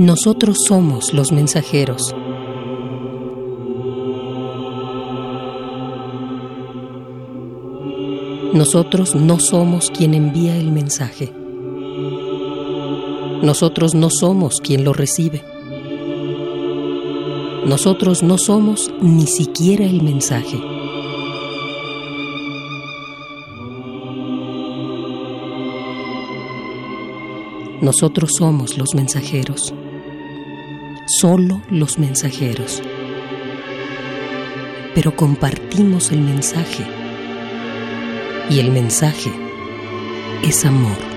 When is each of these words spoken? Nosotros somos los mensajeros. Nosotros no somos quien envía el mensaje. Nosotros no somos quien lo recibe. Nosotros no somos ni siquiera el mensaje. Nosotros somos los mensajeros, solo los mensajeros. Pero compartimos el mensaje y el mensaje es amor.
Nosotros 0.00 0.56
somos 0.66 1.12
los 1.12 1.30
mensajeros. 1.30 2.14
Nosotros 8.54 9.14
no 9.14 9.38
somos 9.38 9.90
quien 9.90 10.14
envía 10.14 10.56
el 10.56 10.72
mensaje. 10.72 11.30
Nosotros 13.42 13.94
no 13.94 14.08
somos 14.08 14.62
quien 14.62 14.84
lo 14.84 14.94
recibe. 14.94 15.44
Nosotros 17.66 18.22
no 18.22 18.38
somos 18.38 18.90
ni 19.02 19.26
siquiera 19.26 19.84
el 19.84 20.00
mensaje. 20.02 20.58
Nosotros 27.82 28.32
somos 28.36 28.76
los 28.76 28.94
mensajeros, 28.94 29.74
solo 31.10 31.60
los 31.70 31.98
mensajeros. 31.98 32.82
Pero 34.94 35.16
compartimos 35.16 36.12
el 36.12 36.20
mensaje 36.20 36.84
y 38.48 38.60
el 38.60 38.70
mensaje 38.70 39.32
es 40.44 40.64
amor. 40.64 41.09